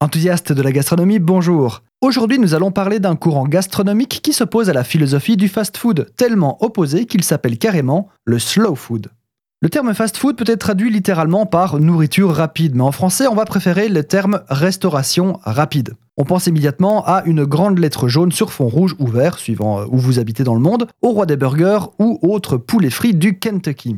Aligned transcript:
Enthousiaste 0.00 0.52
de 0.52 0.62
la 0.62 0.70
gastronomie, 0.70 1.18
bonjour. 1.18 1.82
Aujourd'hui, 2.02 2.38
nous 2.38 2.54
allons 2.54 2.70
parler 2.70 3.00
d'un 3.00 3.16
courant 3.16 3.48
gastronomique 3.48 4.20
qui 4.22 4.32
s'oppose 4.32 4.70
à 4.70 4.72
la 4.72 4.84
philosophie 4.84 5.36
du 5.36 5.48
fast-food, 5.48 6.06
tellement 6.16 6.56
opposé 6.62 7.04
qu'il 7.04 7.24
s'appelle 7.24 7.58
carrément 7.58 8.08
le 8.24 8.38
slow 8.38 8.76
food. 8.76 9.08
Le 9.60 9.68
terme 9.68 9.92
fast-food 9.92 10.36
peut 10.36 10.44
être 10.46 10.60
traduit 10.60 10.92
littéralement 10.92 11.46
par 11.46 11.80
nourriture 11.80 12.32
rapide, 12.32 12.76
mais 12.76 12.84
en 12.84 12.92
français, 12.92 13.26
on 13.26 13.34
va 13.34 13.44
préférer 13.44 13.88
le 13.88 14.04
terme 14.04 14.42
restauration 14.48 15.40
rapide. 15.42 15.94
On 16.16 16.24
pense 16.24 16.46
immédiatement 16.46 17.04
à 17.04 17.24
une 17.26 17.44
grande 17.44 17.80
lettre 17.80 18.06
jaune 18.06 18.30
sur 18.30 18.52
fond 18.52 18.68
rouge 18.68 18.94
ou 19.00 19.08
vert, 19.08 19.36
suivant 19.36 19.80
euh, 19.80 19.86
où 19.90 19.98
vous 19.98 20.20
habitez 20.20 20.44
dans 20.44 20.54
le 20.54 20.60
monde, 20.60 20.86
au 21.02 21.08
roi 21.08 21.26
des 21.26 21.36
burgers 21.36 21.86
ou 21.98 22.20
autres 22.22 22.56
poulets 22.56 22.90
frits 22.90 23.14
du 23.14 23.40
Kentucky. 23.40 23.96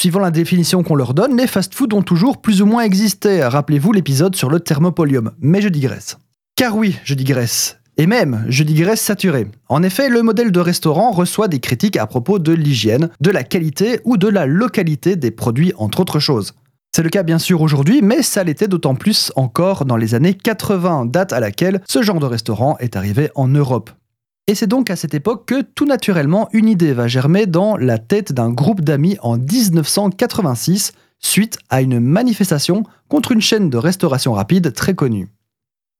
Suivant 0.00 0.20
la 0.20 0.30
définition 0.30 0.82
qu'on 0.82 0.94
leur 0.94 1.12
donne, 1.12 1.36
les 1.36 1.46
fast-foods 1.46 1.94
ont 1.94 2.00
toujours 2.00 2.40
plus 2.40 2.62
ou 2.62 2.64
moins 2.64 2.84
existé. 2.84 3.42
Rappelez-vous 3.42 3.92
l'épisode 3.92 4.34
sur 4.34 4.48
le 4.48 4.58
thermopolium. 4.58 5.32
Mais 5.42 5.60
je 5.60 5.68
digresse. 5.68 6.16
Car 6.56 6.74
oui, 6.74 6.96
je 7.04 7.12
digresse. 7.12 7.76
Et 7.98 8.06
même, 8.06 8.46
je 8.48 8.62
digresse 8.62 9.02
saturé. 9.02 9.48
En 9.68 9.82
effet, 9.82 10.08
le 10.08 10.22
modèle 10.22 10.52
de 10.52 10.60
restaurant 10.60 11.10
reçoit 11.10 11.48
des 11.48 11.60
critiques 11.60 11.98
à 11.98 12.06
propos 12.06 12.38
de 12.38 12.52
l'hygiène, 12.52 13.10
de 13.20 13.30
la 13.30 13.44
qualité 13.44 14.00
ou 14.04 14.16
de 14.16 14.28
la 14.28 14.46
localité 14.46 15.16
des 15.16 15.30
produits, 15.30 15.74
entre 15.76 16.00
autres 16.00 16.18
choses. 16.18 16.54
C'est 16.96 17.02
le 17.02 17.10
cas 17.10 17.22
bien 17.22 17.38
sûr 17.38 17.60
aujourd'hui, 17.60 18.00
mais 18.00 18.22
ça 18.22 18.42
l'était 18.42 18.68
d'autant 18.68 18.94
plus 18.94 19.30
encore 19.36 19.84
dans 19.84 19.98
les 19.98 20.14
années 20.14 20.32
80, 20.32 21.08
date 21.10 21.34
à 21.34 21.40
laquelle 21.40 21.82
ce 21.86 22.00
genre 22.00 22.20
de 22.20 22.24
restaurant 22.24 22.78
est 22.78 22.96
arrivé 22.96 23.28
en 23.34 23.48
Europe. 23.48 23.90
Et 24.46 24.54
c'est 24.54 24.66
donc 24.66 24.90
à 24.90 24.96
cette 24.96 25.14
époque 25.14 25.46
que 25.46 25.62
tout 25.62 25.86
naturellement 25.86 26.48
une 26.52 26.68
idée 26.68 26.92
va 26.92 27.06
germer 27.06 27.46
dans 27.46 27.76
la 27.76 27.98
tête 27.98 28.32
d'un 28.32 28.50
groupe 28.50 28.80
d'amis 28.80 29.16
en 29.22 29.36
1986 29.36 30.92
suite 31.20 31.58
à 31.68 31.82
une 31.82 32.00
manifestation 32.00 32.82
contre 33.08 33.32
une 33.32 33.40
chaîne 33.40 33.70
de 33.70 33.76
restauration 33.76 34.32
rapide 34.32 34.72
très 34.72 34.94
connue. 34.94 35.28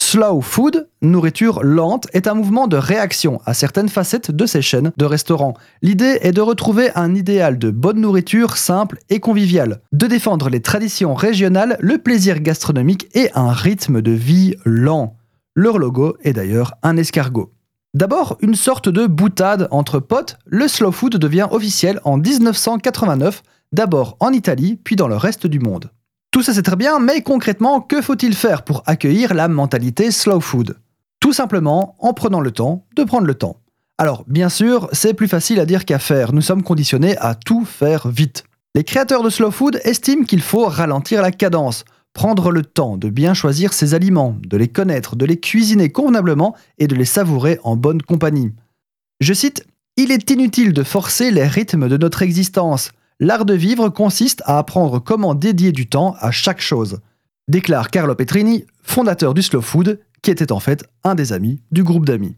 Slow 0.03 0.41
food, 0.41 0.89
nourriture 1.03 1.63
lente, 1.63 2.09
est 2.15 2.27
un 2.27 2.35
mouvement 2.35 2.67
de 2.67 2.77
réaction 2.77 3.41
à 3.45 3.55
certaines 3.55 3.89
facettes 3.89 4.33
de 4.33 4.45
ces 4.47 4.63
chaînes 4.63 4.91
de 4.97 5.05
restaurants. 5.05 5.55
L'idée 5.83 6.19
est 6.23 6.33
de 6.33 6.41
retrouver 6.41 6.91
un 6.97 7.15
idéal 7.15 7.59
de 7.59 7.71
bonne 7.71 8.01
nourriture 8.01 8.57
simple 8.57 8.99
et 9.09 9.21
conviviale, 9.21 9.83
de 9.93 10.09
défendre 10.09 10.49
les 10.49 10.63
traditions 10.63 11.15
régionales, 11.15 11.77
le 11.79 11.99
plaisir 11.99 12.41
gastronomique 12.41 13.09
et 13.15 13.31
un 13.37 13.53
rythme 13.53 14.03
de 14.03 14.11
vie 14.11 14.57
lent. 14.65 15.17
Leur 15.55 15.79
logo 15.79 16.17
est 16.25 16.33
d'ailleurs 16.33 16.75
un 16.83 16.97
escargot. 16.97 17.53
D'abord, 17.93 18.39
une 18.41 18.55
sorte 18.55 18.89
de 18.89 19.09
boutade 19.09 19.67
entre 19.73 19.99
potes, 19.99 20.37
le 20.47 20.69
slow 20.69 20.93
food 20.93 21.17
devient 21.17 21.49
officiel 21.51 22.01
en 22.05 22.19
1989, 22.19 23.43
d'abord 23.73 24.17
en 24.21 24.33
Italie, 24.33 24.77
puis 24.77 24.95
dans 24.95 25.09
le 25.09 25.17
reste 25.17 25.49
du 25.49 25.59
monde. 25.59 25.91
Tout 26.31 26.45
ça 26.45 26.55
c'est 26.55 26.63
très 26.63 26.77
bien, 26.77 27.01
mais 27.01 27.23
concrètement, 27.23 27.81
que 27.81 28.01
faut-il 28.01 28.37
faire 28.37 28.63
pour 28.63 28.85
accueillir 28.87 29.35
la 29.35 29.49
mentalité 29.49 30.13
slow 30.13 30.39
food? 30.39 30.77
Tout 31.19 31.33
simplement 31.33 31.97
en 31.99 32.15
prenant 32.15 32.41
le 32.41 32.53
temps 32.53 32.87
de 32.95 33.03
prendre 33.03 33.27
le 33.27 33.35
temps. 33.35 33.57
Alors, 33.99 34.23
bien 34.29 34.49
sûr, 34.49 34.89
c'est 34.93 35.13
plus 35.13 35.29
facile 35.29 35.59
à 35.59 35.67
dire 35.67 35.85
qu'à 35.85 35.99
faire, 35.99 36.33
nous 36.33 36.43
sommes 36.43 36.63
conditionnés 36.63 37.19
à 37.19 37.35
tout 37.35 37.65
faire 37.65 38.07
vite. 38.07 38.45
Les 38.77 38.85
créateurs 38.85 39.25
de 39.25 39.31
slow 39.31 39.51
food 39.51 39.81
estiment 39.83 40.25
qu'il 40.25 40.43
faut 40.43 40.67
ralentir 40.67 41.23
la 41.23 41.33
cadence, 41.33 41.85
prendre 42.13 42.51
le 42.51 42.63
temps 42.63 42.97
de 42.97 43.09
bien 43.09 43.35
choisir 43.35 43.73
ses 43.73 43.95
aliments, 43.95 44.37
de 44.47 44.57
les 44.57 44.69
connaître, 44.69 45.17
de 45.17 45.25
les 45.25 45.39
cuisiner 45.39 45.91
convenablement 45.91 46.57
et 46.79 46.87
de 46.87 46.95
les 46.95 47.05
savourer 47.05 47.59
en 47.63 47.77
bonne 47.77 48.03
compagnie. 48.03 48.53
Je 49.21 49.33
cite 49.33 49.67
Il 49.97 50.13
est 50.13 50.31
inutile 50.31 50.73
de 50.73 50.83
forcer 50.83 51.31
les 51.31 51.47
rythmes 51.47 51.89
de 51.89 51.97
notre 51.97 52.23
existence. 52.23 52.91
L'art 53.21 53.45
de 53.45 53.55
vivre 53.55 53.89
consiste 53.91 54.43
à 54.47 54.59
apprendre 54.59 54.99
comment 54.99 55.35
dédier 55.35 55.73
du 55.73 55.89
temps 55.89 56.17
à 56.21 56.31
chaque 56.31 56.61
chose, 56.61 57.01
déclare 57.49 57.91
Carlo 57.91 58.15
Petrini, 58.15 58.65
fondateur 58.83 59.35
du 59.35 59.43
Slow 59.43 59.61
Food, 59.61 60.01
qui 60.23 60.31
était 60.31 60.53
en 60.53 60.61
fait 60.61 60.85
un 61.05 61.15
des 61.15 61.33
amis 61.33 61.61
du 61.71 61.83
groupe 61.83 62.07
d'amis. 62.07 62.37